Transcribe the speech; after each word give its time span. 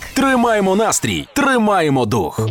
Так. 0.00 0.08
Тримаємо 0.14 0.76
настрій, 0.76 1.28
тримаємо 1.32 2.06
дух. 2.06 2.48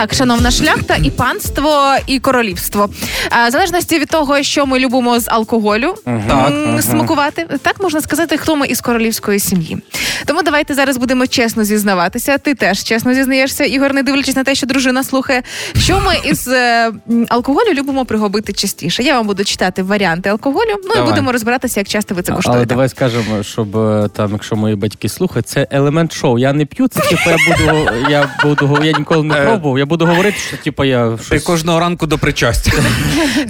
Так, 0.00 0.14
шановна 0.14 0.50
шляхта, 0.50 0.96
і 1.02 1.10
панство, 1.10 1.94
і 2.06 2.18
королівство. 2.18 2.90
А, 3.30 3.48
в 3.48 3.50
залежності 3.50 3.98
від 3.98 4.08
того, 4.08 4.42
що 4.42 4.66
ми 4.66 4.78
любимо 4.78 5.20
з 5.20 5.28
алкоголю 5.28 5.94
Так. 6.04 6.50
м, 6.50 6.82
смакувати, 6.82 7.46
так 7.62 7.80
можна 7.82 8.00
сказати, 8.00 8.36
хто 8.36 8.56
ми 8.56 8.66
із 8.66 8.80
королівської 8.80 9.38
сім'ї. 9.38 9.78
Тому 10.26 10.42
давайте 10.42 10.74
зараз 10.74 10.96
будемо 10.96 11.26
чесно 11.26 11.64
зізнаватися. 11.64 12.38
Ти 12.38 12.54
теж 12.54 12.82
чесно 12.84 13.14
зізнаєшся, 13.14 13.64
Ігор, 13.64 13.94
не 13.94 14.02
дивлячись 14.02 14.36
на 14.36 14.44
те, 14.44 14.54
що 14.54 14.66
дружина 14.66 15.02
слухає. 15.04 15.42
Що 15.78 16.00
ми 16.00 16.30
із 16.30 16.48
е, 16.48 16.92
м, 17.10 17.26
алкоголю 17.28 17.72
любимо 17.74 18.04
пригубити 18.04 18.52
частіше? 18.52 19.02
Я 19.02 19.16
вам 19.16 19.26
буду 19.26 19.44
читати 19.44 19.82
варіанти 19.82 20.28
алкоголю. 20.30 20.74
Ну 20.84 20.90
і 20.92 20.94
Давай. 20.94 21.08
будемо 21.10 21.32
розбиратися, 21.32 21.80
як 21.80 21.88
часто 21.88 22.14
ви 22.14 22.22
це 22.22 22.32
Але 22.32 22.36
куштуєте. 22.36 22.66
давай 22.66 22.88
скажемо, 22.88 23.42
щоб 23.42 23.76
е, 23.76 24.08
там, 24.16 24.32
якщо 24.32 24.56
мої 24.56 24.74
батьки 24.76 25.08
слухають, 25.08 25.48
це 25.48 25.66
елемент 25.70 26.12
шоу. 26.12 26.38
Я 26.38 26.52
не 26.52 26.64
п'ю, 26.66 26.88
це 26.88 27.00
типу 27.00 27.30
я 27.30 27.36
буду, 27.48 27.88
я 28.10 28.28
буду, 28.44 28.78
я 28.84 28.92
ніколи 28.98 29.22
не 29.22 29.34
Е. 29.34 29.44
пробував. 29.46 29.78
Я 29.78 29.86
буду 29.90 30.06
говорити, 30.06 30.36
що 30.48 30.56
типу 30.56 30.84
я 30.84 31.18
Ти 31.30 31.40
кожного 31.40 31.80
ранку 31.80 32.06
до 32.06 32.18
причастя. 32.18 32.72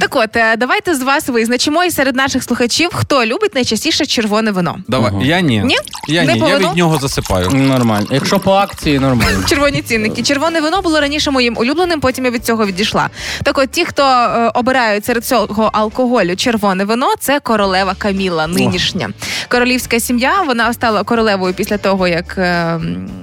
Так 0.00 0.16
от, 0.16 0.36
е, 0.36 0.56
давайте 0.56 0.94
з 0.94 1.02
вас 1.02 1.28
визначимо 1.28 1.84
і 1.84 1.90
серед 1.90 2.16
наших 2.16 2.42
слухачів, 2.42 2.90
хто 2.92 3.26
любить 3.26 3.54
найчастіше 3.54 4.06
червоне 4.06 4.50
вино. 4.50 4.76
Давай. 4.88 5.10
Ага. 5.14 5.24
Я 5.24 5.40
ні. 5.40 5.62
Ні? 5.64 5.76
Я 6.08 6.24
Не 6.24 6.34
ні. 6.34 6.40
Я 6.48 6.58
від 6.58 6.76
нього 6.76 6.98
засипаю. 6.98 7.50
Нормально. 7.50 8.06
Якщо 8.10 8.38
по 8.38 8.52
акції, 8.52 8.98
нормально. 8.98 9.42
Червоні 9.48 9.82
цінники. 9.82 10.22
Червоне 10.22 10.60
вино 10.60 10.82
було 10.82 11.00
раніше 11.00 11.30
моїм 11.30 11.56
улюбленим, 11.58 12.00
потім 12.00 12.24
я 12.24 12.30
від 12.30 12.44
цього 12.44 12.66
відійшла. 12.66 13.10
Так 13.42 13.58
от 13.58 13.70
ті, 13.70 13.84
хто 13.84 14.02
е, 14.02 14.50
обирають 14.54 15.04
серед 15.04 15.24
цього 15.24 15.70
алкоголю 15.72 16.36
червоне 16.36 16.84
вино, 16.84 17.06
це 17.20 17.40
королева 17.40 17.94
Каміла, 17.98 18.46
нинішня. 18.46 19.08
Королівська 19.48 20.00
сім'я, 20.00 20.42
вона 20.46 20.72
стала 20.72 21.02
королевою 21.02 21.54
після 21.54 21.78
того, 21.78 22.08
як 22.08 22.38
е, 22.38 22.80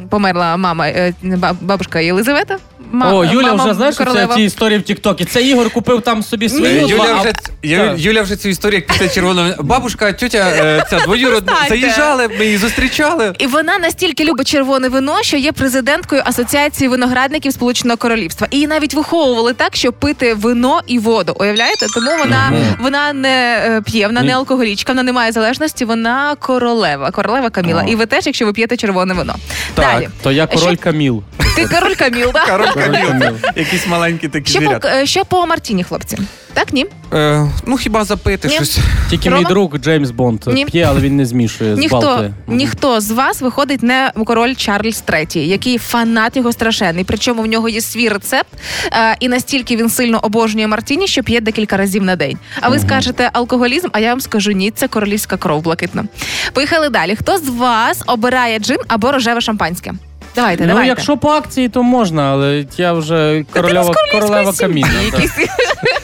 померла 0.09 0.57
мама, 0.57 0.87
е, 0.87 1.13
ба- 1.23 1.55
бабушка 1.61 1.99
Єлизавета. 1.99 2.57
Ма- 2.91 3.13
О, 3.13 3.25
Юля 3.25 3.47
мама 3.47 3.63
вже 3.63 3.73
знаєш, 3.73 3.95
що 3.95 4.03
це 4.03 4.09
королева. 4.09 4.35
ті 4.35 4.43
історії 4.43 4.79
в 4.79 4.83
Тіктокі. 4.83 5.25
Це 5.25 5.43
Ігор 5.43 5.69
купив 5.69 6.01
там 6.01 6.23
собі 6.23 6.49
свою. 6.49 6.81
Юля 6.87 7.13
вже, 7.21 7.33
Ю- 7.63 7.77
Так. 7.77 7.99
Юля 7.99 8.21
вже 8.21 8.35
цю 8.35 8.49
історію 8.49 8.75
як 8.75 8.87
після 8.87 9.09
червоного. 9.15 9.63
Бабушка, 9.63 10.13
тьотя, 10.13 10.37
е, 10.37 10.83
ця 10.89 10.99
двоюродна, 10.99 11.53
Перестаньте. 11.53 11.81
заїжджали, 11.81 12.27
ми 12.39 12.45
її 12.45 12.57
зустрічали. 12.57 13.33
І 13.39 13.47
вона 13.47 13.77
настільки 13.77 14.23
любить 14.25 14.47
червоне 14.47 14.89
вино, 14.89 15.17
що 15.21 15.37
є 15.37 15.51
президенткою 15.51 16.21
Асоціації 16.25 16.87
виноградників 16.87 17.53
Сполученого 17.53 17.97
Королівства. 17.97 18.47
І 18.51 18.55
її 18.55 18.67
навіть 18.67 18.93
виховували 18.93 19.53
так, 19.53 19.75
щоб 19.75 19.93
пити 19.93 20.33
вино 20.33 20.81
і 20.87 20.99
воду. 20.99 21.35
Уявляєте? 21.39 21.85
Тому 21.95 22.11
вона, 22.19 22.51
вона 22.79 23.13
не 23.13 23.61
е, 23.65 23.81
п'є, 23.81 24.07
вона 24.07 24.21
не 24.21 24.33
алкоголічка, 24.33 24.91
вона 24.91 25.03
не 25.03 25.11
має 25.13 25.31
залежності. 25.31 25.85
Вона 25.85 26.35
королева, 26.39 27.11
королева 27.11 27.49
Каміла. 27.49 27.83
О. 27.87 27.89
І 27.91 27.95
ви 27.95 28.05
теж, 28.05 28.25
якщо 28.25 28.45
ви 28.45 28.53
п'єте 28.53 28.77
червоне 28.77 29.13
вино. 29.13 29.35
Так. 29.75 29.85
Далі. 29.85 30.09
То 30.23 30.31
я 30.31 30.47
король 30.47 30.73
Що- 30.75 30.83
Каміл. 30.83 31.23
Ти 31.55 31.65
король 31.67 31.95
Каміл, 31.95 32.31
так? 32.33 32.45
Король 32.49 32.76
Каміл. 32.83 33.07
Каміл. 33.07 33.35
Якісь 33.55 33.87
маленькі 33.87 34.27
такі 34.27 34.49
Що 34.51 34.59
звірята. 34.59 34.79
по, 34.79 34.87
е, 34.97 35.05
що 35.05 35.25
по 35.25 35.45
Мартіні, 35.47 35.83
хлопці? 35.83 36.17
Так, 36.53 36.73
ні? 36.73 36.85
Е, 37.13 37.51
ну 37.65 37.77
хіба 37.77 38.03
запити 38.03 38.47
Ні. 38.47 38.53
щось. 38.55 38.79
Тільки 39.09 39.29
Рома? 39.29 39.41
мій 39.41 39.47
друг 39.47 39.77
Джеймс 39.77 40.09
Бонд 40.11 40.43
Ні. 40.47 40.65
п'є, 40.65 40.83
але 40.89 40.99
він 41.01 41.15
не 41.15 41.25
змішує 41.25 41.75
з 41.75 41.79
Ніхто, 41.79 41.99
балки. 41.99 42.33
ніхто 42.47 43.01
з 43.01 43.11
вас 43.11 43.41
виходить 43.41 43.83
не 43.83 44.11
король 44.25 44.55
Чарльз 44.55 45.03
III, 45.07 45.37
який 45.37 45.77
фанат 45.77 46.37
його 46.37 46.51
страшенний. 46.51 47.03
Причому 47.03 47.41
в 47.41 47.45
нього 47.45 47.69
є 47.69 47.81
свій 47.81 48.09
рецепт, 48.09 48.49
е, 48.93 49.15
і 49.19 49.27
настільки 49.29 49.75
він 49.75 49.89
сильно 49.89 50.19
обожнює 50.23 50.67
Мартіні, 50.67 51.07
що 51.07 51.23
п'є 51.23 51.41
декілька 51.41 51.77
разів 51.77 52.03
на 52.03 52.15
день. 52.15 52.37
А 52.61 52.69
ви 52.69 52.79
скажете 52.79 53.29
алкоголізм? 53.33 53.87
А 53.91 53.99
я 53.99 54.09
вам 54.09 54.21
скажу 54.21 54.51
ні, 54.51 54.71
це 54.71 54.87
королівська 54.87 55.37
кров 55.37 55.63
блакитна. 55.63 56.05
Поїхали 56.53 56.89
далі. 56.89 57.15
Хто 57.15 57.37
з 57.37 57.47
вас 57.47 58.01
обирає 58.07 58.59
джин 58.59 58.77
або 58.87 59.11
рожеве 59.11 59.41
шампанське? 59.41 59.93
Давайте, 60.37 60.63
Ну, 60.63 60.67
давайте. 60.67 60.87
якщо 60.87 61.17
по 61.17 61.29
акції, 61.29 61.69
то 61.69 61.83
можна, 61.83 62.23
але 62.31 62.65
я 62.77 62.93
вже 62.93 63.43
королева, 63.53 63.93
королева 64.11 64.53
каміна. 64.59 65.01
Якісь- 65.05 65.31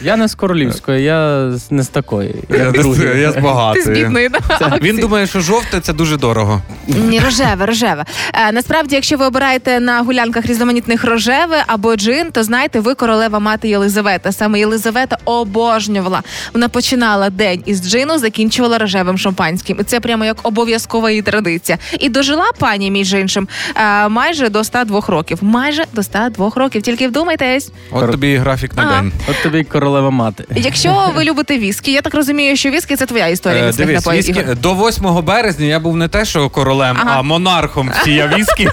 Я 0.03 0.15
не 0.17 0.27
з 0.27 0.35
королівської, 0.35 1.03
я 1.03 1.51
з- 1.51 1.71
не 1.71 1.83
з 1.83 1.87
такої. 1.87 2.35
Я, 2.49 2.57
Я, 2.57 2.71
другий. 2.71 3.19
я 3.21 3.31
з 3.31 3.33
Ти 3.33 3.39
з 3.39 3.43
багатої. 3.43 4.03
бідної 4.03 4.29
да, 4.29 4.77
Він 4.81 4.97
думає, 4.97 5.27
що 5.27 5.39
жовте 5.41 5.79
це 5.79 5.93
дуже 5.93 6.17
дорого. 6.17 6.61
Ні, 6.87 7.19
рожеве, 7.19 7.65
рожеве. 7.65 8.05
Е, 8.33 8.51
насправді, 8.51 8.95
якщо 8.95 9.17
ви 9.17 9.25
обираєте 9.25 9.79
на 9.79 10.01
гулянках 10.01 10.45
різноманітних 10.45 11.03
рожеве 11.03 11.63
або 11.67 11.95
джин, 11.95 12.31
то 12.31 12.43
знаєте, 12.43 12.79
ви 12.79 12.95
королева 12.95 13.39
мати 13.39 13.69
Єлизавета. 13.69 14.31
Саме 14.31 14.59
Єлизавета 14.59 15.17
обожнювала. 15.25 16.21
Вона 16.53 16.69
починала 16.69 17.29
день 17.29 17.63
із 17.65 17.89
джину, 17.89 18.17
закінчувала 18.17 18.77
рожевим 18.77 19.17
шампанським. 19.17 19.77
І 19.79 19.83
це 19.83 19.99
прямо 19.99 20.25
як 20.25 20.37
обов'язкова 20.43 21.09
її 21.09 21.21
традиція. 21.21 21.77
І 21.99 22.09
дожила 22.09 22.45
пані, 22.59 22.91
між 22.91 23.13
іншим, 23.13 23.47
е, 23.75 24.09
майже 24.09 24.49
до 24.49 24.63
102 24.63 25.01
років. 25.07 25.37
Майже 25.41 25.85
до 25.93 26.03
102 26.03 26.51
років. 26.55 26.81
Тільки 26.81 27.07
вдумайтесь. 27.07 27.71
От 27.91 28.11
тобі 28.11 28.31
і 28.31 28.35
графік 28.37 28.75
на 28.77 28.83
Ага. 28.83 29.01
день. 29.01 29.11
От 29.29 29.35
тобі 29.43 29.59
й 29.59 29.63
королева 29.93 30.09
мати. 30.11 30.45
Якщо 30.55 31.11
ви 31.15 31.23
любите 31.23 31.57
віскі, 31.57 31.91
я 31.91 32.01
так 32.01 32.13
розумію, 32.15 32.55
що 32.57 32.69
віскі 32.69 32.95
це 32.95 33.05
твоя 33.05 33.27
історія 33.27 33.63
Е, 33.63 33.67
міцних 33.67 33.87
Дивись, 33.87 34.05
напоїв. 34.05 34.23
віскі, 34.27 34.41
Ігор. 34.41 34.57
до 34.57 34.73
8 34.73 35.21
березня 35.21 35.65
я 35.65 35.79
був 35.79 35.97
не 35.97 36.07
те, 36.07 36.25
що 36.25 36.49
королем, 36.49 36.97
Ага. 37.01 37.15
а 37.17 37.21
монархом 37.21 37.91
всія 38.01 38.27
віскі. 38.37 38.69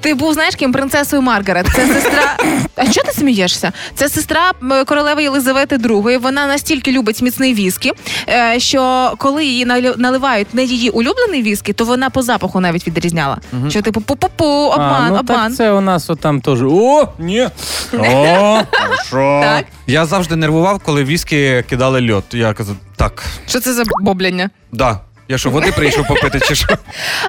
Ти 0.00 0.14
був 0.14 0.34
знаєш 0.34 0.54
ким 0.56 0.72
принцесою 0.72 1.22
Маргарет. 1.22 1.66
Це 1.74 1.86
сестра. 1.86 2.36
А 2.78 2.90
що 2.92 3.02
ти 3.02 3.12
смієшся? 3.12 3.72
Це 3.94 4.08
сестра 4.08 4.52
королеви 4.86 5.22
Єлизавети 5.22 5.76
II. 5.76 6.18
Вона 6.18 6.46
настільки 6.46 6.92
любить 6.92 7.22
міцний 7.22 7.54
віскі, 7.54 7.92
е, 8.28 8.60
що 8.60 9.12
коли 9.18 9.44
її 9.44 9.64
наливають 9.96 10.54
не 10.54 10.64
її 10.64 10.90
улюблений 10.90 11.42
віскі, 11.42 11.72
то 11.72 11.84
вона 11.84 12.10
по 12.10 12.22
запаху 12.22 12.60
навіть 12.60 12.86
відрізняла. 12.86 13.38
Що 13.68 13.82
типу 13.82 14.00
пу-пу-пу, 14.00 14.44
обман, 14.72 15.02
а, 15.04 15.08
ну, 15.08 15.16
обман. 15.18 15.48
Так 15.48 15.54
це 15.56 15.72
у 15.72 15.80
нас 15.80 16.10
отам 16.10 16.40
теж. 16.40 16.62
О, 16.62 17.08
ні. 17.18 17.40
О, 17.98 18.60
хорошо. 18.72 19.40
Так. 19.44 19.64
Я 19.86 20.06
завжди 20.06 20.36
нервував, 20.36 20.78
коли 20.84 21.04
віскі 21.04 21.64
кидали 21.70 22.12
льод. 22.12 22.24
Я 22.32 22.52
казав, 22.52 22.76
так, 22.96 23.24
Що 23.48 23.60
це 23.60 23.72
за 23.72 23.82
бобляння? 24.00 24.50
да. 24.72 25.00
Я 25.28 25.38
що, 25.38 25.50
води 25.50 25.72
прийшов 25.76 26.06
попити 26.08 26.40
чи 26.40 26.54
що? 26.54 26.68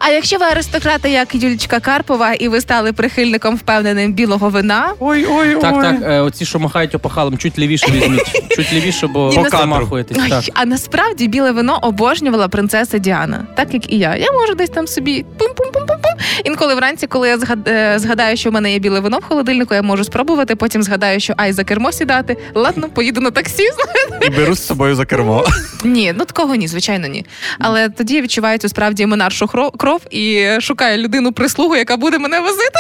А 0.02 0.10
якщо 0.10 0.38
ви 0.38 0.46
аристократи, 0.46 1.10
як 1.10 1.36
Юлічка 1.36 1.80
Карпова, 1.80 2.34
і 2.34 2.48
ви 2.48 2.62
стали 2.62 2.94
прихильником 2.94 3.56
впевненим 3.56 4.14
білого 4.14 4.50
вина, 4.50 4.94
Ой, 5.00 5.26
ой, 5.30 5.56
ой. 5.56 5.62
Так, 5.62 5.82
так, 5.82 5.96
е, 6.04 6.20
оці, 6.20 6.46
що 6.46 6.60
махають 6.60 6.96
опахалом, 6.96 7.38
чуть 7.38 7.60
лівіше 7.60 7.92
візьміть. 7.92 8.42
Чуть 8.56 8.74
лівіше, 8.74 9.08
бо 9.08 9.34
Ні, 9.38 9.50
замахуєтесь. 9.50 10.18
Ай, 10.20 10.30
Так. 10.30 10.44
а 10.54 10.66
насправді 10.66 11.28
біле 11.28 11.52
вино 11.52 11.80
обожнювала 11.82 12.48
принцеса 12.48 12.98
Діана, 12.98 13.48
так 13.56 13.74
як 13.74 13.92
і 13.94 13.98
я. 13.98 14.16
Я 14.16 14.32
можу 14.32 14.56
десь 14.56 14.70
там 14.70 14.88
собі 14.88 15.26
пум-пум-пум-пум-пум. 15.40 16.22
Інколи 16.46 16.76
вранці, 16.76 17.08
коли 17.08 17.28
я 17.30 17.38
згад- 17.38 17.70
е, 17.70 18.00
згадаю, 18.00 18.38
що 18.38 18.50
в 18.50 18.54
мене 18.54 18.74
є 18.74 18.80
біле 18.80 19.00
вино 19.00 19.20
в 19.20 19.24
холодильнику, 19.24 19.74
я 19.74 19.82
можу 19.82 20.04
спробувати. 20.04 20.56
Потім 20.56 20.84
згадаю, 20.84 21.20
що 21.20 21.34
ай 21.38 21.54
за 21.54 21.64
кермо 21.64 21.92
сідати. 21.92 22.38
Ладно, 22.54 22.90
поїду 22.90 23.22
на 23.22 23.32
таксі. 23.32 23.64
І 24.22 24.30
беру 24.30 24.56
з 24.56 24.66
собою 24.68 24.96
за 24.96 25.06
кермо. 25.06 25.46
Ні, 25.84 26.14
ну 26.18 26.26
такого 26.26 26.56
ні, 26.56 26.68
звичайно, 26.68 27.08
ні. 27.08 27.26
Але 27.60 27.90
тоді 27.90 28.16
я 28.16 28.22
відчуваю 28.22 28.58
цю 28.58 28.70
справді 28.70 29.06
монаршу 29.06 29.46
хро- 29.46 29.78
кров 29.78 30.02
і 30.12 30.48
шукаю 30.62 30.98
людину 30.98 31.32
прислугу, 31.32 31.76
яка 31.76 31.98
буде 31.98 32.18
мене 32.20 32.40
возити. 32.40 32.80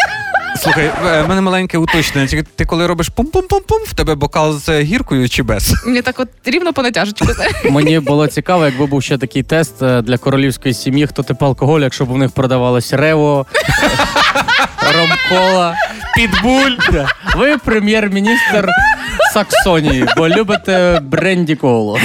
Слухай, 0.59 0.85
е, 1.07 1.21
в 1.21 1.29
мене 1.29 1.41
маленьке 1.41 1.77
уточнення. 1.77 2.27
Тільки 2.27 2.43
Ти 2.55 2.65
коли 2.65 2.87
робиш 2.87 3.09
пум-пум-пум-пум, 3.15 3.83
в 3.87 3.93
тебе 3.93 4.15
бокал 4.15 4.59
з 4.59 4.81
гіркою 4.81 5.29
чи 5.29 5.43
без? 5.43 5.85
Мені 5.85 6.01
так 6.01 6.19
от 6.19 6.27
рівно 6.45 6.73
по 6.73 6.81
натяжечку. 6.83 7.27
Мені 7.69 7.99
було 7.99 8.27
цікаво, 8.27 8.65
якби 8.65 8.85
був 8.85 9.03
ще 9.03 9.17
такий 9.17 9.43
тест 9.43 9.81
е, 9.81 10.01
для 10.01 10.17
королівської 10.17 10.73
сім'ї, 10.73 11.07
хто 11.07 11.23
тип 11.23 11.43
алкоголю, 11.43 11.83
якщо 11.83 12.05
б 12.05 12.11
у 12.11 12.17
них 12.17 12.31
продавалось 12.31 12.93
рево, 12.93 13.45
ромкола. 14.97 15.75
Підбуль. 16.15 16.77
Ви 17.35 17.57
прем'єр-міністр 17.57 18.67
Саксонії, 19.33 20.05
бо 20.17 20.29
любите 20.29 20.99
бренді 21.03 21.55
коло. 21.55 21.99